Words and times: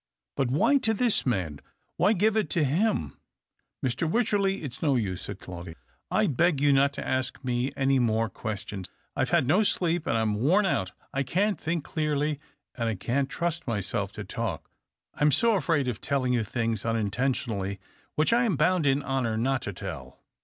"But 0.35 0.49
why 0.49 0.79
to 0.79 0.95
this 0.95 1.27
man? 1.27 1.59
Why 1.97 2.13
give 2.13 2.35
it 2.35 2.49
to 2.57 2.63
him?"" 2.63 3.19
Mr. 3.85 4.09
Wycherley, 4.09 4.63
it's 4.63 4.81
no 4.81 4.95
use," 4.95 5.21
said 5.21 5.37
Claudius. 5.39 5.77
*' 6.01 6.09
I 6.19 6.25
beg 6.25 6.59
you 6.59 6.73
not 6.73 6.91
to 6.93 7.05
ask 7.07 7.37
me 7.43 7.71
any 7.77 7.99
more 7.99 8.27
questions. 8.27 8.89
I've 9.15 9.29
had 9.29 9.45
no 9.45 9.61
sleep, 9.61 10.07
and 10.07 10.17
I'm 10.17 10.33
worn 10.33 10.65
out. 10.65 10.91
I 11.13 11.21
can't 11.21 11.61
think 11.61 11.83
clearly, 11.83 12.39
and 12.73 12.89
I 12.89 12.95
can't 12.95 13.29
trust 13.29 13.67
myself 13.67 14.11
to 14.13 14.23
talk. 14.23 14.71
I'm 15.13 15.29
so 15.29 15.53
afraid 15.53 15.87
of 15.87 16.01
telling 16.01 16.33
you 16.33 16.43
things 16.43 16.81
unin 16.81 17.11
tentionally, 17.11 17.77
which 18.15 18.33
I 18.33 18.45
am 18.45 18.57
hound 18.57 18.87
in 18.87 19.03
honour 19.03 19.37
not 19.37 19.61
to 19.61 19.73
tell. 19.73 20.23